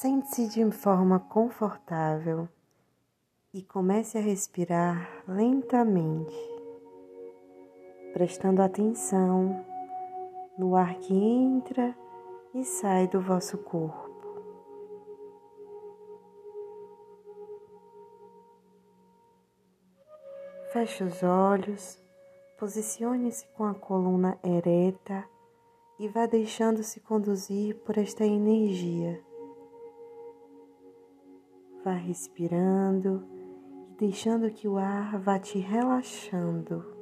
[0.00, 2.48] Sente-se de forma confortável
[3.52, 6.36] e comece a respirar lentamente,
[8.12, 9.66] prestando atenção
[10.56, 11.98] no ar que entra
[12.54, 14.40] e sai do vosso corpo.
[20.72, 22.00] Feche os olhos,
[22.56, 25.24] posicione-se com a coluna ereta
[25.98, 29.26] e vá deixando-se conduzir por esta energia.
[31.98, 33.26] Respirando
[33.90, 36.98] e deixando que o ar vá te relaxando.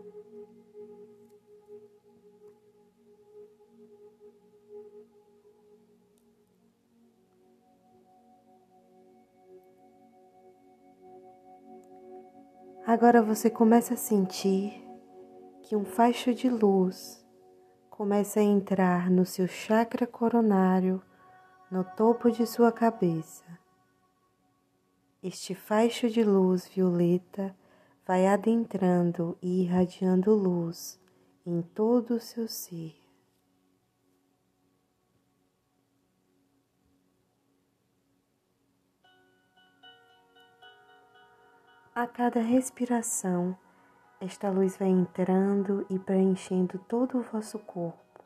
[12.86, 14.80] Agora você começa a sentir
[15.64, 17.20] que um faixo de luz
[17.90, 21.02] começa a entrar no seu chakra coronário,
[21.68, 23.55] no topo de sua cabeça.
[25.28, 27.52] Este faixo de luz violeta
[28.06, 31.00] vai adentrando e irradiando luz
[31.44, 32.94] em todo o seu ser.
[41.92, 43.58] A cada respiração,
[44.20, 48.22] esta luz vai entrando e preenchendo todo o vosso corpo.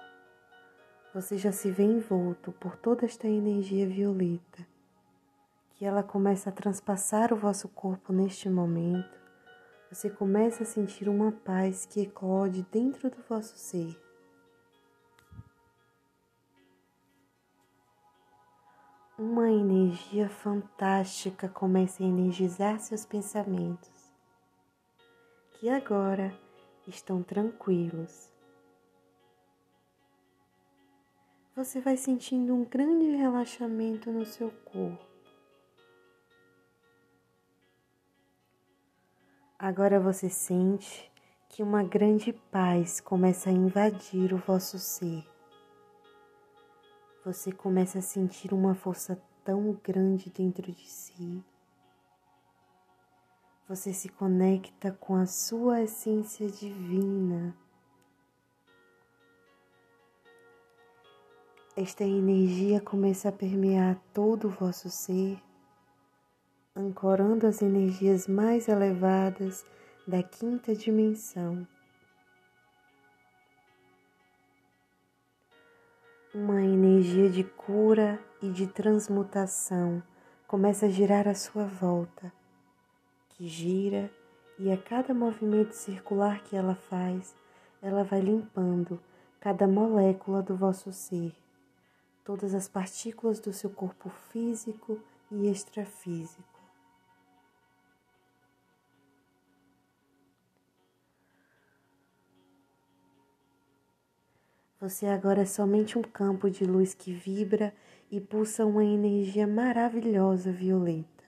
[1.15, 4.69] Você já se vê envolto por toda esta energia violeta,
[5.81, 9.19] que ela começa a transpassar o vosso corpo neste momento.
[9.91, 13.99] Você começa a sentir uma paz que eclode dentro do vosso ser.
[19.19, 24.13] Uma energia fantástica começa a energizar seus pensamentos,
[25.55, 26.39] que agora
[26.87, 28.31] estão tranquilos.
[31.57, 35.10] Você vai sentindo um grande relaxamento no seu corpo.
[39.61, 41.13] Agora você sente
[41.49, 45.25] que uma grande paz começa a invadir o vosso ser
[47.25, 51.45] você começa a sentir uma força tão grande dentro de si.
[53.69, 57.55] Você se conecta com a sua essência divina.
[61.77, 65.41] Esta energia começa a permear todo o vosso ser,
[66.75, 69.67] ancorando as energias mais elevadas
[70.07, 71.67] da quinta dimensão.
[76.33, 80.01] Uma energia de cura e de transmutação
[80.47, 82.33] começa a girar à sua volta,
[83.31, 84.11] que gira
[84.57, 87.35] e a cada movimento circular que ela faz,
[87.83, 89.01] ela vai limpando
[89.41, 91.35] cada molécula do vosso ser,
[92.25, 96.50] todas as partículas do seu corpo físico e extrafísico.
[104.81, 107.75] Você agora é somente um campo de luz que vibra
[108.11, 111.23] e pulsa uma energia maravilhosa violeta.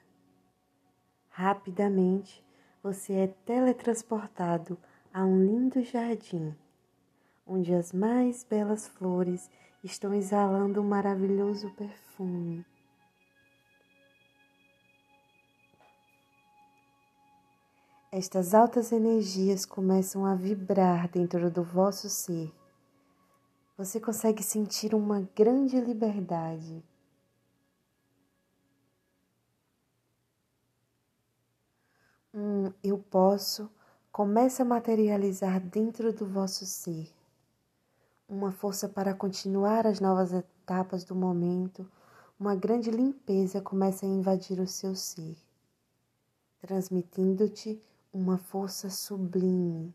[1.28, 2.42] Rapidamente,
[2.82, 4.78] você é teletransportado
[5.12, 6.56] a um lindo jardim,
[7.46, 9.50] onde as mais belas flores
[9.84, 12.64] estão exalando um maravilhoso perfume.
[18.10, 22.50] Estas altas energias começam a vibrar dentro do vosso ser
[23.76, 26.84] você consegue sentir uma grande liberdade.
[32.34, 33.70] Um eu posso
[34.10, 37.10] começa a materializar dentro do vosso ser.
[38.28, 41.90] Uma força para continuar as novas etapas do momento,
[42.38, 45.36] uma grande limpeza começa a invadir o seu ser,
[46.60, 47.80] transmitindo-te
[48.12, 49.94] uma força sublime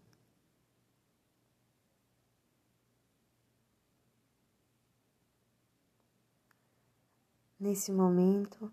[7.60, 8.72] Nesse momento,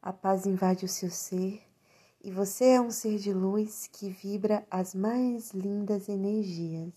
[0.00, 1.62] a paz invade o seu ser
[2.24, 6.94] e você é um ser de luz que vibra as mais lindas energias.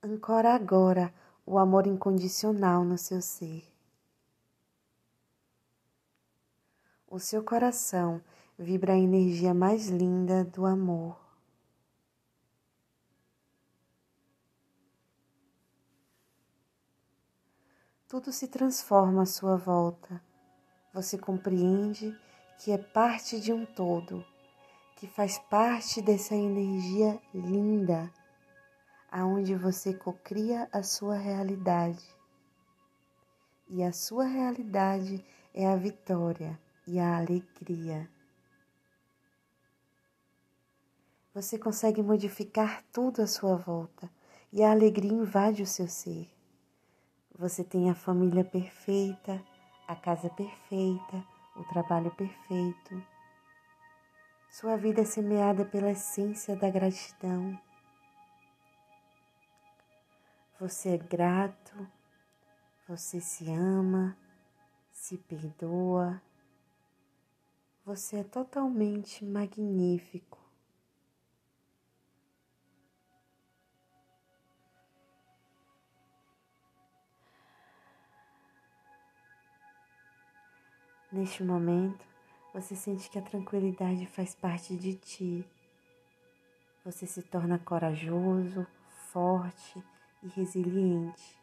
[0.00, 1.12] Ancora agora
[1.44, 3.64] o amor incondicional no seu ser.
[7.08, 8.22] O seu coração
[8.56, 11.29] vibra a energia mais linda do amor.
[18.10, 20.20] Tudo se transforma à sua volta.
[20.92, 22.12] Você compreende
[22.58, 24.26] que é parte de um todo,
[24.96, 28.12] que faz parte dessa energia linda,
[29.12, 32.04] aonde você cocria a sua realidade.
[33.68, 35.24] e a sua realidade
[35.54, 38.10] é a vitória e a alegria.
[41.32, 44.10] Você consegue modificar tudo à sua volta
[44.52, 46.39] e a alegria invade o seu ser.
[47.40, 49.42] Você tem a família perfeita,
[49.88, 51.24] a casa perfeita,
[51.56, 53.02] o trabalho perfeito.
[54.50, 57.58] Sua vida é semeada pela essência da gratidão.
[60.60, 61.88] Você é grato,
[62.86, 64.14] você se ama,
[64.92, 66.20] se perdoa.
[67.86, 70.38] Você é totalmente magnífico.
[81.12, 82.06] Neste momento,
[82.54, 85.44] você sente que a tranquilidade faz parte de ti.
[86.84, 88.64] Você se torna corajoso,
[89.12, 89.82] forte
[90.22, 91.36] e resiliente.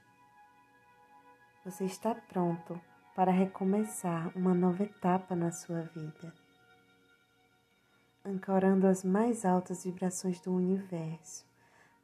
[1.66, 2.80] Você está pronto
[3.14, 6.34] para recomeçar uma nova etapa na sua vida,
[8.24, 11.46] ancorando as mais altas vibrações do universo,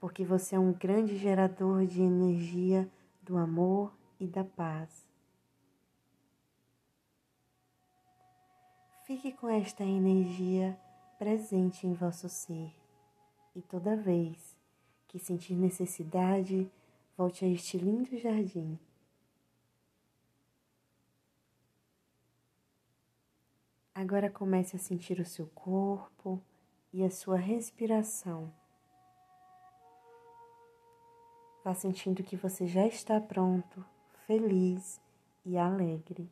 [0.02, 5.13] porque você é um grande gerador de energia do amor e da paz.
[9.06, 10.80] Fique com esta energia
[11.20, 12.74] presente em vosso ser
[13.54, 14.58] e toda vez
[15.10, 16.72] que sentir necessidade,
[17.18, 18.80] volte a este lindo jardim.
[23.94, 26.42] Agora comece a sentir o seu corpo
[26.94, 28.54] e a sua respiração.
[31.62, 33.86] Vá sentindo que você já está pronto,
[34.26, 35.02] feliz
[35.46, 36.30] e alegre.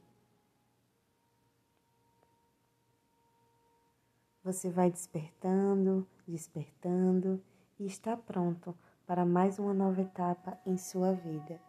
[4.44, 7.40] Você vai despertando, despertando
[7.80, 11.62] e está pronto para mais uma nova etapa em sua vida.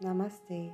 [0.00, 0.70] Namastê.